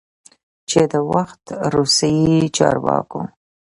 چې 0.69 0.81
د 0.91 0.93
وخت 1.13 1.43
روسی 1.73 2.17
چارواکو، 2.57 3.21